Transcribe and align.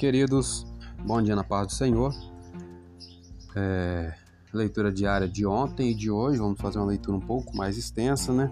Queridos, 0.00 0.66
bom 1.04 1.20
dia 1.20 1.36
na 1.36 1.44
paz 1.44 1.66
do 1.66 1.72
Senhor. 1.74 2.14
É, 3.54 4.14
leitura 4.50 4.90
diária 4.90 5.28
de 5.28 5.44
ontem 5.44 5.90
e 5.90 5.94
de 5.94 6.10
hoje, 6.10 6.38
vamos 6.38 6.58
fazer 6.58 6.78
uma 6.78 6.86
leitura 6.86 7.18
um 7.18 7.20
pouco 7.20 7.54
mais 7.54 7.76
extensa, 7.76 8.32
né? 8.32 8.50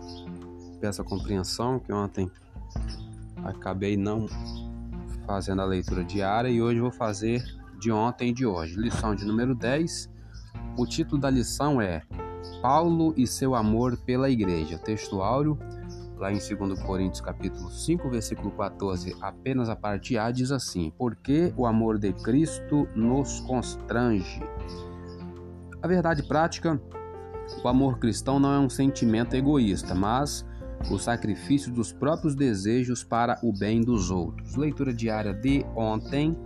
Peço 0.79 1.01
a 1.01 1.05
compreensão 1.07 1.79
que 1.79 1.91
ontem 1.91 2.31
acabei 3.43 3.97
não 3.97 4.27
fazendo 5.27 5.63
a 5.63 5.65
leitura 5.65 6.05
diária 6.05 6.51
e 6.51 6.61
hoje 6.61 6.81
vou 6.81 6.93
fazer 6.93 7.43
de 7.81 7.91
ontem 7.91 8.29
e 8.29 8.35
de 8.35 8.45
hoje. 8.45 8.77
Lição 8.77 9.15
de 9.15 9.25
número 9.25 9.55
10. 9.55 10.11
O 10.77 10.85
título 10.85 11.19
da 11.19 11.31
lição 11.31 11.81
é 11.81 12.03
Paulo 12.61 13.15
e 13.17 13.27
seu 13.27 13.55
amor 13.55 13.97
pela 13.97 14.29
igreja. 14.29 14.77
Texto 14.77 15.23
áureo 15.23 15.59
lá 16.19 16.33
em 16.33 16.39
2 16.39 16.81
Coríntios 16.83 17.21
capítulo 17.21 17.71
5, 17.71 18.11
versículo 18.11 18.51
14, 18.51 19.17
apenas 19.21 19.69
a 19.69 19.77
parte 19.77 20.19
A 20.19 20.31
diz 20.31 20.51
assim: 20.51 20.93
"Porque 20.99 21.53
o 21.57 21.67
amor 21.67 21.99
de 21.99 22.13
Cristo 22.13 22.89
nos 22.95 23.41
constrange". 23.41 24.43
A 25.81 25.87
verdade 25.87 26.23
prática, 26.23 26.81
o 27.63 27.69
amor 27.69 27.99
cristão 27.99 28.39
não 28.39 28.53
é 28.53 28.59
um 28.59 28.69
sentimento 28.69 29.35
egoísta, 29.35 29.95
mas 29.95 30.45
o 30.91 30.99
sacrifício 30.99 31.73
dos 31.73 31.93
próprios 31.93 32.35
desejos 32.35 33.03
para 33.03 33.39
o 33.43 33.53
bem 33.53 33.81
dos 33.81 34.11
outros. 34.11 34.57
Leitura 34.57 34.93
diária 34.93 35.33
de 35.33 35.65
ontem, 35.75 36.37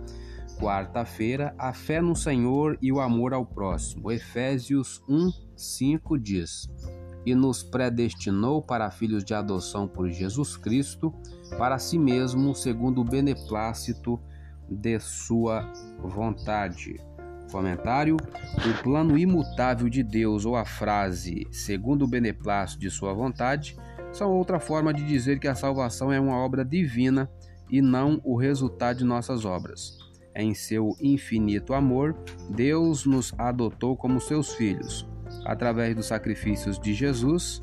quarta-feira, 0.59 1.53
a 1.57 1.73
fé 1.73 2.01
no 2.01 2.15
Senhor 2.15 2.77
e 2.81 2.91
o 2.91 2.99
amor 2.99 3.33
ao 3.33 3.45
próximo. 3.45 4.11
Efésios 4.11 5.03
1, 5.07 5.31
5 5.55 6.17
diz: 6.17 6.69
e 7.25 7.33
nos 7.33 7.63
predestinou 7.63 8.61
para 8.61 8.91
filhos 8.91 9.23
de 9.23 9.33
adoção 9.33 9.87
por 9.87 10.09
Jesus 10.09 10.57
Cristo, 10.57 11.13
para 11.57 11.79
si 11.79 11.97
mesmo, 11.97 12.53
segundo 12.53 13.01
o 13.01 13.05
beneplácito 13.05 14.19
de 14.69 14.99
sua 14.99 15.71
vontade. 15.99 16.99
Comentário: 17.51 18.17
O 18.17 18.83
plano 18.83 19.17
imutável 19.17 19.87
de 19.87 20.03
Deus 20.03 20.45
ou 20.45 20.55
a 20.55 20.65
frase 20.65 21.47
segundo 21.51 22.03
o 22.03 22.07
beneplácito 22.07 22.81
de 22.81 22.89
sua 22.89 23.13
vontade 23.13 23.77
são 24.11 24.31
outra 24.31 24.59
forma 24.59 24.93
de 24.93 25.03
dizer 25.03 25.39
que 25.39 25.47
a 25.47 25.55
salvação 25.55 26.11
é 26.11 26.19
uma 26.19 26.37
obra 26.37 26.63
divina 26.63 27.29
e 27.69 27.81
não 27.81 28.19
o 28.23 28.35
resultado 28.35 28.97
de 28.99 29.03
nossas 29.03 29.45
obras. 29.45 29.97
Em 30.35 30.53
seu 30.53 30.95
infinito 30.99 31.73
amor, 31.73 32.15
Deus 32.49 33.05
nos 33.05 33.33
adotou 33.37 33.95
como 33.95 34.19
seus 34.19 34.53
filhos 34.53 35.07
através 35.45 35.95
dos 35.95 36.05
sacrifícios 36.05 36.79
de 36.79 36.93
Jesus, 36.93 37.61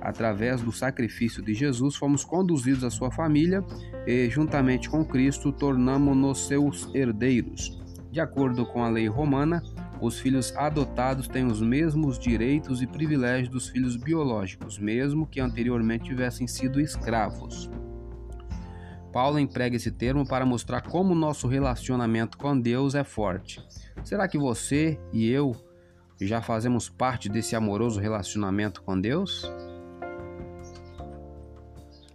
através 0.00 0.60
do 0.60 0.72
sacrifício 0.72 1.42
de 1.42 1.54
Jesus, 1.54 1.96
fomos 1.96 2.24
conduzidos 2.24 2.84
à 2.84 2.90
sua 2.90 3.10
família 3.10 3.64
e, 4.06 4.28
juntamente 4.28 4.88
com 4.88 5.04
Cristo, 5.04 5.52
tornamos-nos 5.52 6.46
seus 6.46 6.94
herdeiros. 6.94 7.80
De 8.10 8.20
acordo 8.20 8.64
com 8.66 8.84
a 8.84 8.88
lei 8.88 9.08
romana, 9.08 9.62
os 10.00 10.20
filhos 10.20 10.54
adotados 10.56 11.26
têm 11.26 11.46
os 11.46 11.60
mesmos 11.60 12.18
direitos 12.18 12.82
e 12.82 12.86
privilégios 12.86 13.48
dos 13.48 13.68
filhos 13.68 13.96
biológicos, 13.96 14.78
mesmo 14.78 15.26
que 15.26 15.40
anteriormente 15.40 16.04
tivessem 16.04 16.46
sido 16.46 16.80
escravos. 16.80 17.70
Paulo 19.12 19.38
emprega 19.38 19.76
esse 19.76 19.90
termo 19.90 20.26
para 20.26 20.44
mostrar 20.44 20.80
como 20.82 21.14
nosso 21.14 21.46
relacionamento 21.46 22.36
com 22.36 22.58
Deus 22.58 22.94
é 22.94 23.04
forte. 23.04 23.64
Será 24.02 24.26
que 24.26 24.36
você 24.36 24.98
e 25.12 25.30
eu 25.30 25.54
já 26.20 26.40
fazemos 26.40 26.88
parte 26.88 27.28
desse 27.28 27.56
amoroso 27.56 28.00
relacionamento 28.00 28.82
com 28.82 29.00
Deus? 29.00 29.50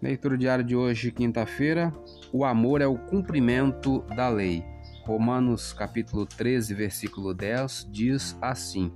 Leitura 0.01 0.37
diária 0.37 0.63
de 0.63 0.75
hoje, 0.75 1.11
quinta-feira. 1.11 1.93
O 2.31 2.45
amor 2.45 2.81
é 2.81 2.87
o 2.87 2.97
cumprimento 2.97 3.99
da 4.15 4.29
lei. 4.29 4.63
Romanos 5.03 5.73
capítulo 5.73 6.25
13, 6.25 6.73
versículo 6.73 7.33
10 7.33 7.89
diz 7.91 8.37
assim: 8.41 8.93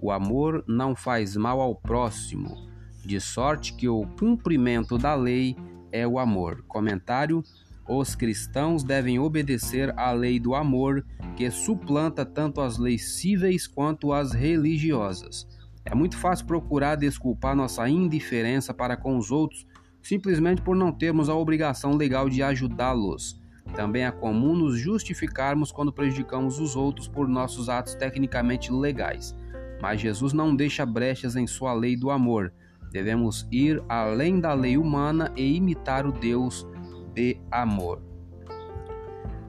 O 0.00 0.12
amor 0.12 0.62
não 0.68 0.94
faz 0.94 1.36
mal 1.36 1.60
ao 1.60 1.74
próximo, 1.74 2.68
de 3.04 3.18
sorte 3.20 3.74
que 3.74 3.88
o 3.88 4.06
cumprimento 4.18 4.96
da 4.96 5.14
lei 5.14 5.56
é 5.90 6.06
o 6.06 6.18
amor. 6.18 6.62
Comentário: 6.68 7.42
Os 7.88 8.14
cristãos 8.14 8.82
devem 8.82 9.18
obedecer 9.18 9.92
à 9.98 10.10
lei 10.12 10.40
do 10.40 10.54
amor 10.54 11.04
que 11.36 11.50
suplanta 11.50 12.24
tanto 12.24 12.60
as 12.60 12.78
leis 12.78 13.16
cíveis 13.16 13.66
quanto 13.66 14.12
as 14.12 14.32
religiosas. 14.32 15.46
É 15.84 15.94
muito 15.94 16.16
fácil 16.16 16.46
procurar 16.46 16.96
desculpar 16.96 17.54
nossa 17.54 17.86
indiferença 17.88 18.72
para 18.72 18.96
com 18.96 19.18
os 19.18 19.30
outros 19.30 19.66
simplesmente 20.04 20.60
por 20.60 20.76
não 20.76 20.92
termos 20.92 21.30
a 21.30 21.34
obrigação 21.34 21.96
legal 21.96 22.28
de 22.28 22.42
ajudá-los. 22.42 23.40
Também 23.74 24.04
é 24.04 24.10
comum 24.10 24.54
nos 24.54 24.78
justificarmos 24.78 25.72
quando 25.72 25.92
prejudicamos 25.92 26.60
os 26.60 26.76
outros 26.76 27.08
por 27.08 27.26
nossos 27.26 27.70
atos 27.70 27.94
tecnicamente 27.94 28.70
legais. 28.70 29.34
Mas 29.80 30.02
Jesus 30.02 30.34
não 30.34 30.54
deixa 30.54 30.84
brechas 30.84 31.36
em 31.36 31.46
sua 31.46 31.72
lei 31.72 31.96
do 31.96 32.10
amor. 32.10 32.52
Devemos 32.92 33.48
ir 33.50 33.82
além 33.88 34.38
da 34.38 34.52
lei 34.52 34.76
humana 34.76 35.32
e 35.34 35.56
imitar 35.56 36.06
o 36.06 36.12
Deus 36.12 36.66
de 37.14 37.38
amor. 37.50 38.02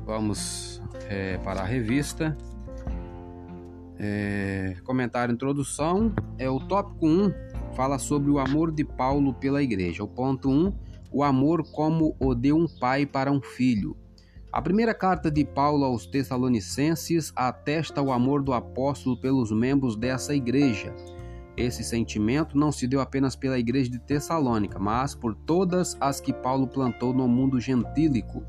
Vamos 0.05 0.81
é, 1.09 1.37
para 1.39 1.61
a 1.61 1.65
revista. 1.65 2.37
É, 3.97 4.75
comentário 4.83 5.33
introdução 5.33 6.13
é 6.37 6.49
o 6.49 6.59
tópico 6.59 7.07
1 7.07 7.33
fala 7.75 7.99
sobre 7.99 8.31
o 8.31 8.39
amor 8.39 8.71
de 8.71 8.83
Paulo 8.83 9.33
pela 9.33 9.61
igreja. 9.61 10.03
O 10.03 10.07
ponto 10.07 10.49
1, 10.49 10.73
o 11.11 11.23
amor 11.23 11.63
como 11.71 12.15
o 12.19 12.33
de 12.33 12.53
um 12.53 12.67
pai 12.67 13.05
para 13.05 13.31
um 13.31 13.41
filho. 13.41 13.95
A 14.51 14.61
primeira 14.61 14.93
carta 14.93 15.29
de 15.29 15.43
Paulo 15.43 15.83
aos 15.83 16.05
Tessalonicenses 16.05 17.33
atesta 17.35 18.01
o 18.01 18.11
amor 18.11 18.41
do 18.41 18.53
apóstolo 18.53 19.17
pelos 19.17 19.51
membros 19.51 19.97
dessa 19.97 20.33
igreja. 20.33 20.95
Esse 21.57 21.83
sentimento 21.83 22.57
não 22.57 22.71
se 22.71 22.87
deu 22.87 22.99
apenas 22.99 23.35
pela 23.35 23.57
igreja 23.57 23.89
de 23.89 23.99
Tessalônica, 23.99 24.77
mas 24.77 25.15
por 25.15 25.33
todas 25.33 25.97
as 26.01 26.19
que 26.19 26.33
Paulo 26.33 26.67
plantou 26.67 27.13
no 27.13 27.27
mundo 27.27 27.59
gentílico 27.59 28.43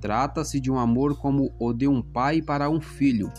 Trata-se 0.00 0.58
de 0.58 0.70
um 0.70 0.78
amor 0.78 1.18
como 1.18 1.52
o 1.58 1.72
de 1.74 1.86
um 1.86 2.00
pai 2.00 2.40
para 2.40 2.70
um 2.70 2.80
filho. 2.80 3.30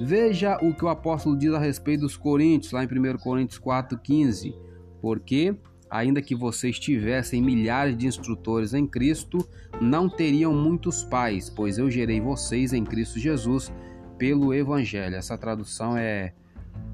Veja 0.00 0.58
o 0.60 0.74
que 0.74 0.84
o 0.84 0.88
apóstolo 0.88 1.38
diz 1.38 1.52
a 1.52 1.58
respeito 1.58 2.00
dos 2.00 2.16
coríntios, 2.16 2.72
lá 2.72 2.82
em 2.82 2.86
1 2.86 3.18
Coríntios 3.18 3.60
4,15. 3.60 4.54
Porque, 5.00 5.54
ainda 5.88 6.20
que 6.20 6.34
vocês 6.34 6.78
tivessem 6.78 7.40
milhares 7.40 7.96
de 7.96 8.06
instrutores 8.06 8.74
em 8.74 8.86
Cristo, 8.86 9.48
não 9.80 10.08
teriam 10.08 10.52
muitos 10.52 11.04
pais, 11.04 11.48
pois 11.48 11.78
eu 11.78 11.88
gerei 11.88 12.20
vocês 12.20 12.72
em 12.72 12.84
Cristo 12.84 13.20
Jesus 13.20 13.72
pelo 14.18 14.52
Evangelho. 14.52 15.14
Essa 15.14 15.38
tradução 15.38 15.96
é, 15.96 16.34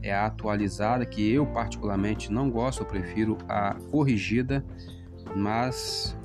é 0.03 0.13
a 0.13 0.27
atualizada, 0.27 1.05
que 1.07 1.33
eu 1.33 1.47
particularmente 1.47 2.33
não 2.33 2.51
gosto, 2.51 2.83
eu 2.83 2.87
prefiro 2.87 3.39
a 3.49 3.75
corrigida, 3.91 4.65
mas 5.35 6.17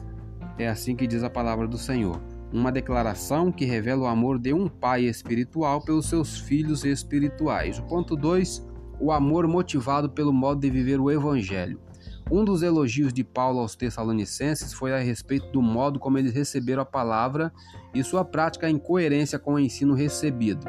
é 0.58 0.68
assim 0.68 0.96
que 0.96 1.08
diz 1.08 1.24
a 1.24 1.30
palavra 1.30 1.68
do 1.68 1.78
Senhor 1.78 2.22
uma 2.52 2.72
declaração 2.72 3.52
que 3.52 3.66
revela 3.66 4.04
o 4.04 4.08
amor 4.08 4.40
de 4.40 4.54
um 4.54 4.68
pai 4.68 5.04
espiritual 5.04 5.82
pelos 5.82 6.08
seus 6.08 6.40
filhos 6.40 6.84
espirituais. 6.84 7.78
O 7.78 7.84
ponto 7.84 8.16
2, 8.16 8.66
o 9.00 9.12
amor 9.12 9.48
motivado 9.48 10.10
pelo 10.10 10.34
modo 10.34 10.62
de 10.62 10.70
viver 10.70 11.00
o 11.00 11.12
evangelho. 11.12 11.80
Um 12.32 12.44
dos 12.44 12.62
elogios 12.62 13.12
de 13.12 13.24
Paulo 13.24 13.60
aos 13.60 13.76
Tessalonicenses 13.76 14.74
foi 14.74 14.94
a 14.94 15.00
respeito 15.00 15.52
do 15.52 15.62
modo 15.62 16.00
como 16.00 16.18
eles 16.18 16.34
receberam 16.34 16.84
a 16.84 16.86
palavra 16.86 17.52
e 17.94 18.04
sua 18.04 18.24
prática 18.24 18.70
em 18.70 18.78
coerência 18.78 19.40
com 19.40 19.54
o 19.54 19.60
ensino 19.60 19.94
recebido. 19.94 20.66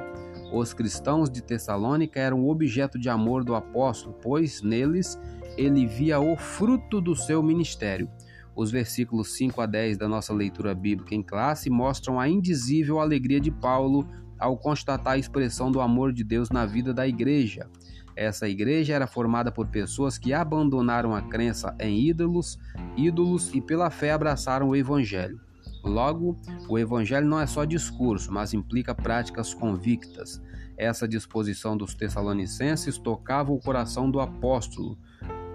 Os 0.53 0.73
cristãos 0.75 1.31
de 1.31 1.43
Tessalônica 1.43 2.19
eram 2.19 2.49
objeto 2.49 2.99
de 2.99 3.09
amor 3.09 3.45
do 3.45 3.55
apóstolo, 3.55 4.17
pois 4.21 4.63
neles 4.63 5.19
ele 5.57 5.87
via 5.87 6.19
o 6.19 6.37
fruto 6.37 7.01
do 7.01 7.15
seu 7.15 7.43
ministério. 7.43 8.11
Os 8.55 8.71
versículos 8.71 9.37
5 9.37 9.61
a 9.61 9.67
10 9.67 9.97
da 9.97 10.09
nossa 10.09 10.35
leitura 10.35 10.75
bíblica 10.75 11.15
em 11.15 11.23
classe 11.23 11.71
mostram 11.71 12.19
a 12.19 12.29
indizível 12.29 12.99
alegria 12.99 13.41
de 13.41 13.51
Paulo 13.51 14.09
ao 14.39 14.57
constatar 14.57 15.13
a 15.15 15.19
expressão 15.19 15.71
do 15.71 15.81
amor 15.81 16.13
de 16.13 16.25
Deus 16.25 16.51
na 16.51 16.67
vida 16.67 16.93
da 16.93 17.07
igreja. 17.07 17.69
Essa 18.17 18.49
igreja 18.49 18.95
era 18.95 19.07
formada 19.07 19.53
por 19.53 19.69
pessoas 19.69 20.19
que 20.19 20.33
abandonaram 20.33 21.15
a 21.15 21.23
crença 21.23 21.75
em 21.79 22.01
ídolos, 22.09 22.59
ídolos 22.97 23.55
e 23.55 23.61
pela 23.61 23.89
fé 23.89 24.11
abraçaram 24.13 24.71
o 24.71 24.77
evangelho. 24.77 25.41
Logo, 25.83 26.39
o 26.69 26.79
evangelho 26.79 27.27
não 27.27 27.41
é 27.41 27.47
só 27.47 27.65
discurso, 27.65 28.33
mas 28.33 28.53
implica 28.53 28.95
práticas 28.95 29.55
convictas. 29.55 30.41
Essa 30.77 31.07
disposição 31.07 31.77
dos 31.77 31.95
tessalonicenses 31.95 32.99
tocava 32.99 33.53
o 33.53 33.59
coração 33.59 34.11
do 34.11 34.21
apóstolo, 34.21 34.99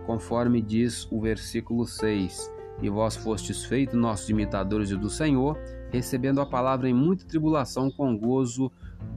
conforme 0.06 0.62
diz 0.62 1.08
o 1.12 1.20
versículo 1.20 1.86
6 1.86 2.54
e 2.82 2.90
vós 2.90 3.16
fostes 3.16 3.64
feitos 3.66 3.96
nossos 3.96 4.30
imitadores 4.30 4.90
do 4.90 5.10
Senhor, 5.10 5.58
recebendo 5.92 6.42
a 6.42 6.46
palavra 6.46 6.90
em 6.90 6.94
muita 6.94 7.26
tribulação 7.26 7.90
com 7.90 8.18
gozo 8.18 8.72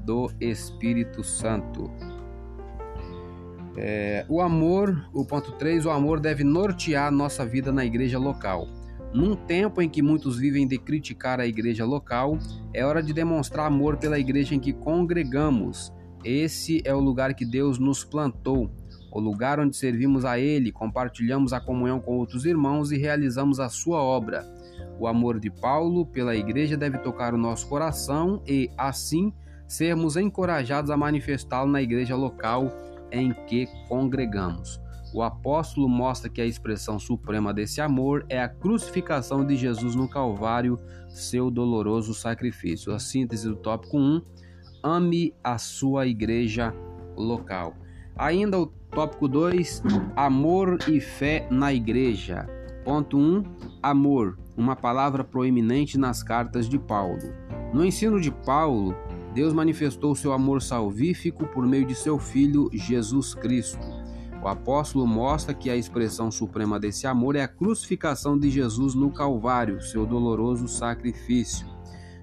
do 0.04 0.30
Espírito 0.40 1.24
Santo. 1.24 1.90
É, 3.76 4.24
o 4.28 4.40
amor, 4.40 5.08
o 5.12 5.24
ponto 5.24 5.52
3, 5.52 5.86
o 5.86 5.90
amor 5.90 6.20
deve 6.20 6.42
nortear 6.42 7.12
nossa 7.12 7.44
vida 7.44 7.72
na 7.72 7.84
igreja 7.84 8.18
local. 8.18 8.66
Num 9.12 9.34
tempo 9.34 9.80
em 9.80 9.88
que 9.88 10.02
muitos 10.02 10.38
vivem 10.38 10.66
de 10.66 10.78
criticar 10.78 11.40
a 11.40 11.46
igreja 11.46 11.84
local, 11.84 12.38
é 12.74 12.84
hora 12.84 13.02
de 13.02 13.12
demonstrar 13.12 13.66
amor 13.66 13.96
pela 13.96 14.18
igreja 14.18 14.54
em 14.54 14.60
que 14.60 14.72
congregamos. 14.72 15.92
Esse 16.24 16.82
é 16.84 16.94
o 16.94 17.00
lugar 17.00 17.34
que 17.34 17.44
Deus 17.44 17.78
nos 17.78 18.04
plantou, 18.04 18.70
o 19.10 19.20
lugar 19.20 19.58
onde 19.58 19.76
servimos 19.76 20.24
a 20.24 20.38
Ele, 20.38 20.70
compartilhamos 20.70 21.52
a 21.52 21.60
comunhão 21.60 22.00
com 22.00 22.18
outros 22.18 22.44
irmãos 22.44 22.92
e 22.92 22.98
realizamos 22.98 23.60
a 23.60 23.68
sua 23.68 24.02
obra. 24.02 24.44
O 25.00 25.06
amor 25.06 25.40
de 25.40 25.50
Paulo 25.50 26.04
pela 26.04 26.36
igreja 26.36 26.76
deve 26.76 26.98
tocar 26.98 27.32
o 27.32 27.38
nosso 27.38 27.68
coração 27.68 28.42
e, 28.46 28.70
assim, 28.76 29.32
sermos 29.66 30.16
encorajados 30.16 30.90
a 30.90 30.96
manifestá-lo 30.96 31.70
na 31.70 31.80
igreja 31.80 32.14
local 32.14 32.70
em 33.10 33.32
que 33.46 33.66
congregamos. 33.88 34.80
O 35.12 35.22
apóstolo 35.22 35.88
mostra 35.88 36.28
que 36.28 36.40
a 36.40 36.46
expressão 36.46 36.98
suprema 36.98 37.52
desse 37.54 37.80
amor 37.80 38.26
é 38.28 38.40
a 38.40 38.48
crucificação 38.48 39.44
de 39.44 39.56
Jesus 39.56 39.94
no 39.94 40.08
Calvário, 40.08 40.78
seu 41.08 41.50
doloroso 41.50 42.12
sacrifício. 42.12 42.92
A 42.92 42.98
síntese 42.98 43.48
do 43.48 43.56
tópico 43.56 43.96
1: 43.96 44.20
ame 44.82 45.34
a 45.42 45.56
sua 45.56 46.06
igreja 46.06 46.74
local. 47.16 47.74
Ainda 48.16 48.58
o 48.58 48.66
tópico 48.66 49.26
2: 49.26 49.82
amor 50.14 50.78
e 50.86 51.00
fé 51.00 51.48
na 51.50 51.72
igreja. 51.72 52.46
Ponto 52.84 53.16
1: 53.16 53.44
amor, 53.82 54.38
uma 54.56 54.76
palavra 54.76 55.24
proeminente 55.24 55.96
nas 55.96 56.22
cartas 56.22 56.68
de 56.68 56.78
Paulo. 56.78 57.32
No 57.72 57.84
ensino 57.84 58.20
de 58.20 58.30
Paulo, 58.30 58.94
Deus 59.34 59.52
manifestou 59.52 60.14
seu 60.14 60.32
amor 60.32 60.60
salvífico 60.60 61.46
por 61.46 61.66
meio 61.66 61.86
de 61.86 61.94
seu 61.94 62.18
Filho 62.18 62.68
Jesus 62.72 63.34
Cristo. 63.34 63.97
O 64.42 64.46
apóstolo 64.46 65.06
mostra 65.06 65.52
que 65.52 65.68
a 65.68 65.76
expressão 65.76 66.30
suprema 66.30 66.78
desse 66.78 67.06
amor 67.06 67.34
é 67.34 67.42
a 67.42 67.48
crucificação 67.48 68.38
de 68.38 68.48
Jesus 68.50 68.94
no 68.94 69.10
Calvário, 69.10 69.82
seu 69.82 70.06
doloroso 70.06 70.68
sacrifício. 70.68 71.66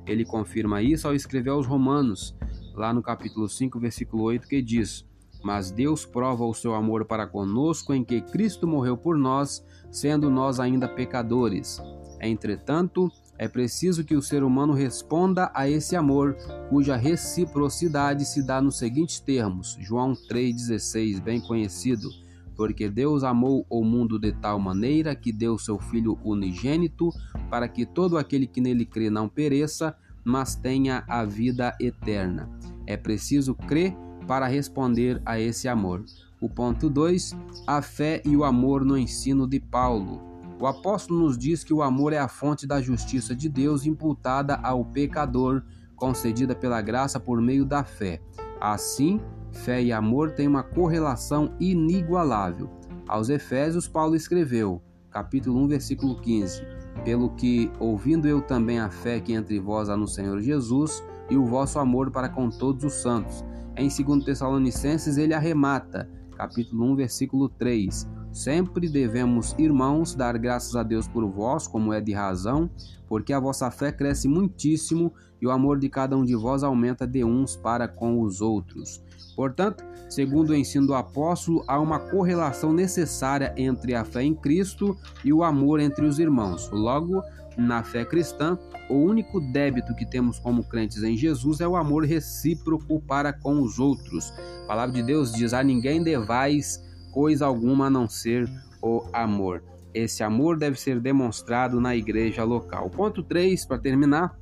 Ele 0.05 0.23
confirma 0.23 0.81
isso 0.81 1.07
ao 1.07 1.13
escrever 1.13 1.49
aos 1.49 1.67
Romanos, 1.67 2.35
lá 2.73 2.93
no 2.93 3.01
capítulo 3.01 3.49
5, 3.49 3.79
versículo 3.79 4.23
8, 4.23 4.47
que 4.47 4.61
diz: 4.61 5.05
Mas 5.43 5.71
Deus 5.71 6.05
prova 6.05 6.45
o 6.45 6.53
seu 6.53 6.73
amor 6.73 7.05
para 7.05 7.27
conosco 7.27 7.93
em 7.93 8.03
que 8.03 8.21
Cristo 8.21 8.65
morreu 8.65 8.95
por 8.95 9.17
nós, 9.17 9.63
sendo 9.91 10.29
nós 10.29 10.59
ainda 10.59 10.87
pecadores. 10.87 11.81
Entretanto, 12.21 13.11
é 13.37 13.47
preciso 13.47 14.03
que 14.03 14.15
o 14.15 14.21
ser 14.21 14.43
humano 14.43 14.73
responda 14.73 15.51
a 15.53 15.69
esse 15.69 15.95
amor, 15.95 16.37
cuja 16.69 16.95
reciprocidade 16.95 18.23
se 18.25 18.41
dá 18.41 18.61
nos 18.61 18.77
seguintes 18.77 19.19
termos: 19.19 19.77
João 19.79 20.13
3,16, 20.13 21.21
bem 21.21 21.41
conhecido. 21.41 22.09
Porque 22.55 22.89
Deus 22.89 23.25
amou 23.25 23.65
o 23.69 23.83
mundo 23.83 24.17
de 24.17 24.31
tal 24.31 24.57
maneira 24.57 25.13
que 25.13 25.33
deu 25.33 25.57
seu 25.57 25.77
Filho 25.77 26.17
unigênito, 26.23 27.09
para 27.49 27.67
que 27.67 27.85
todo 27.85 28.17
aquele 28.17 28.47
que 28.47 28.61
nele 28.61 28.85
crê 28.85 29.09
não 29.09 29.27
pereça, 29.27 29.93
mas 30.23 30.55
tenha 30.55 31.03
a 31.05 31.25
vida 31.25 31.75
eterna. 31.81 32.49
É 32.87 32.95
preciso 32.95 33.53
crer 33.53 33.93
para 34.25 34.47
responder 34.47 35.21
a 35.25 35.37
esse 35.37 35.67
amor. 35.67 36.05
O 36.39 36.49
ponto 36.49 36.89
2: 36.89 37.35
a 37.67 37.81
fé 37.81 38.21
e 38.23 38.37
o 38.37 38.45
amor 38.45 38.85
no 38.85 38.97
ensino 38.97 39.45
de 39.45 39.59
Paulo. 39.59 40.34
O 40.59 40.65
apóstolo 40.65 41.19
nos 41.19 41.37
diz 41.37 41.63
que 41.63 41.73
o 41.73 41.81
amor 41.81 42.13
é 42.13 42.17
a 42.17 42.29
fonte 42.29 42.65
da 42.65 42.81
justiça 42.81 43.35
de 43.35 43.49
Deus 43.49 43.85
imputada 43.85 44.55
ao 44.63 44.85
pecador, 44.85 45.61
concedida 45.95 46.55
pela 46.55 46.81
graça 46.81 47.19
por 47.19 47.41
meio 47.41 47.65
da 47.65 47.83
fé. 47.83 48.21
Assim, 48.59 49.19
fé 49.51 49.83
e 49.83 49.91
amor 49.91 50.31
têm 50.31 50.47
uma 50.47 50.63
correlação 50.63 51.53
inigualável. 51.59 52.69
Aos 53.07 53.29
Efésios, 53.29 53.87
Paulo 53.87 54.15
escreveu, 54.15 54.81
capítulo 55.11 55.59
1, 55.63 55.67
versículo 55.67 56.21
15: 56.21 56.61
Pelo 57.03 57.29
que, 57.31 57.69
ouvindo 57.77 58.25
eu 58.25 58.41
também 58.41 58.79
a 58.79 58.89
fé 58.89 59.19
que 59.19 59.33
entre 59.33 59.59
vós 59.59 59.89
há 59.89 59.97
no 59.97 60.07
Senhor 60.07 60.39
Jesus 60.41 61.03
e 61.29 61.35
o 61.35 61.45
vosso 61.45 61.79
amor 61.79 62.11
para 62.11 62.29
com 62.29 62.49
todos 62.49 62.85
os 62.85 62.93
santos. 62.93 63.43
Em 63.75 63.89
2 63.89 64.23
Tessalonicenses, 64.23 65.17
ele 65.17 65.33
arremata, 65.33 66.09
capítulo 66.37 66.85
1, 66.93 66.95
versículo 66.95 67.49
3: 67.49 68.07
Sempre 68.35 68.89
devemos, 68.89 69.55
irmãos, 69.57 70.13
dar 70.13 70.37
graças 70.37 70.75
a 70.75 70.83
Deus 70.83 71.07
por 71.07 71.25
vós, 71.25 71.67
como 71.67 71.93
é 71.93 72.01
de 72.01 72.11
razão, 72.11 72.69
porque 73.07 73.31
a 73.31 73.39
vossa 73.39 73.71
fé 73.71 73.93
cresce 73.93 74.27
muitíssimo 74.27 75.13
e 75.41 75.47
o 75.47 75.51
amor 75.51 75.79
de 75.79 75.87
cada 75.87 76.17
um 76.17 76.25
de 76.25 76.35
vós 76.35 76.61
aumenta 76.61 77.07
de 77.07 77.23
uns 77.23 77.55
para 77.55 77.87
com 77.87 78.19
os 78.19 78.41
outros. 78.41 79.01
Portanto, 79.37 79.85
segundo 80.09 80.49
o 80.49 80.55
ensino 80.55 80.85
do 80.85 80.93
apóstolo, 80.93 81.63
há 81.65 81.79
uma 81.79 81.97
correlação 81.97 82.73
necessária 82.73 83.53
entre 83.55 83.95
a 83.95 84.03
fé 84.03 84.23
em 84.23 84.35
Cristo 84.35 84.97
e 85.23 85.31
o 85.31 85.41
amor 85.41 85.79
entre 85.79 86.05
os 86.05 86.19
irmãos. 86.19 86.69
Logo, 86.73 87.23
na 87.57 87.83
fé 87.83 88.03
cristã, 88.03 88.59
o 88.89 88.95
único 88.95 89.39
débito 89.39 89.95
que 89.95 90.05
temos 90.05 90.39
como 90.39 90.61
crentes 90.61 91.03
em 91.03 91.15
Jesus 91.15 91.61
é 91.61 91.67
o 91.67 91.77
amor 91.77 92.03
recíproco 92.03 92.99
para 92.99 93.31
com 93.31 93.61
os 93.61 93.79
outros. 93.79 94.33
A 94.65 94.67
palavra 94.67 94.93
de 94.93 95.03
Deus 95.03 95.31
diz: 95.31 95.53
A 95.53 95.63
ninguém 95.63 96.03
devais 96.03 96.83
coisa 97.15 97.45
alguma 97.45 97.85
a 97.85 97.89
não 97.89 98.09
ser 98.09 98.45
o 98.81 99.01
amor. 99.13 99.63
Esse 99.93 100.21
amor 100.21 100.57
deve 100.57 100.77
ser 100.77 100.99
demonstrado 100.99 101.79
na 101.79 101.95
igreja 101.95 102.43
local. 102.43 102.89
Ponto 102.89 103.23
3, 103.23 103.65
para 103.65 103.77
terminar, 103.77 104.37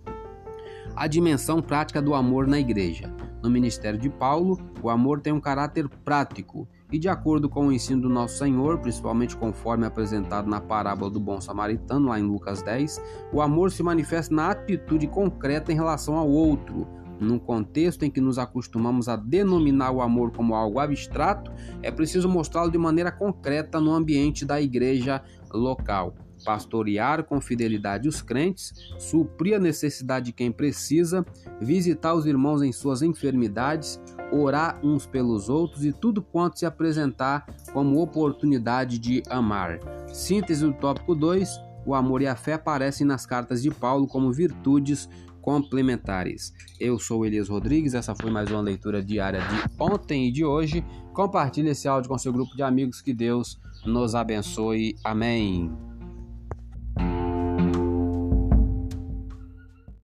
a 0.95 1.05
dimensão 1.05 1.61
prática 1.61 2.01
do 2.01 2.15
amor 2.15 2.47
na 2.47 2.59
igreja. 2.59 3.13
No 3.43 3.49
ministério 3.49 3.99
de 3.99 4.09
Paulo, 4.09 4.59
o 4.81 4.89
amor 4.89 5.21
tem 5.21 5.31
um 5.31 5.39
caráter 5.39 5.87
prático 5.87 6.67
e, 6.91 6.97
de 6.97 7.07
acordo 7.07 7.47
com 7.47 7.67
o 7.67 7.71
ensino 7.71 8.01
do 8.01 8.09
nosso 8.09 8.39
Senhor, 8.39 8.79
principalmente 8.79 9.37
conforme 9.37 9.85
apresentado 9.85 10.49
na 10.49 10.59
parábola 10.59 11.11
do 11.11 11.19
bom 11.19 11.39
samaritano, 11.39 12.09
lá 12.09 12.19
em 12.19 12.23
Lucas 12.23 12.63
10, 12.63 12.99
o 13.31 13.39
amor 13.39 13.69
se 13.69 13.83
manifesta 13.83 14.33
na 14.33 14.49
atitude 14.49 15.05
concreta 15.05 15.71
em 15.71 15.75
relação 15.75 16.15
ao 16.15 16.27
outro, 16.27 16.87
num 17.19 17.39
contexto 17.39 18.03
em 18.03 18.11
que 18.11 18.21
nos 18.21 18.37
acostumamos 18.37 19.07
a 19.07 19.15
denominar 19.15 19.91
o 19.91 20.01
amor 20.01 20.31
como 20.31 20.55
algo 20.55 20.79
abstrato, 20.79 21.51
é 21.81 21.91
preciso 21.91 22.27
mostrá-lo 22.27 22.71
de 22.71 22.77
maneira 22.77 23.11
concreta 23.11 23.79
no 23.79 23.91
ambiente 23.91 24.45
da 24.45 24.61
igreja 24.61 25.23
local. 25.51 26.15
Pastorear 26.43 27.23
com 27.23 27.39
fidelidade 27.39 28.09
os 28.09 28.21
crentes, 28.21 28.73
suprir 28.99 29.55
a 29.55 29.59
necessidade 29.59 30.27
de 30.27 30.33
quem 30.33 30.51
precisa, 30.51 31.25
visitar 31.61 32.13
os 32.13 32.25
irmãos 32.25 32.61
em 32.61 32.71
suas 32.71 33.01
enfermidades, 33.01 34.01
orar 34.31 34.79
uns 34.83 35.05
pelos 35.05 35.47
outros 35.47 35.85
e 35.85 35.93
tudo 35.93 36.21
quanto 36.21 36.59
se 36.59 36.65
apresentar 36.65 37.45
como 37.71 38.01
oportunidade 38.01 38.99
de 38.99 39.23
amar. 39.29 39.79
Síntese 40.07 40.65
do 40.65 40.73
tópico 40.73 41.15
2: 41.15 41.49
o 41.85 41.93
amor 41.93 42.21
e 42.21 42.27
a 42.27 42.35
fé 42.35 42.53
aparecem 42.53 43.05
nas 43.05 43.25
cartas 43.25 43.61
de 43.61 43.71
Paulo 43.71 44.07
como 44.07 44.31
virtudes 44.31 45.09
complementares. 45.41 46.53
Eu 46.79 46.97
sou 46.97 47.25
Elias 47.25 47.49
Rodrigues, 47.49 47.93
essa 47.93 48.15
foi 48.15 48.31
mais 48.31 48.49
uma 48.49 48.61
leitura 48.61 49.03
diária 49.03 49.41
de 49.41 49.69
ontem 49.77 50.29
e 50.29 50.31
de 50.31 50.45
hoje. 50.45 50.83
Compartilhe 51.13 51.69
esse 51.69 51.87
áudio 51.87 52.09
com 52.09 52.17
seu 52.17 52.31
grupo 52.31 52.55
de 52.55 52.63
amigos, 52.63 53.01
que 53.01 53.13
Deus 53.13 53.59
nos 53.85 54.15
abençoe. 54.15 54.95
Amém. 55.03 55.92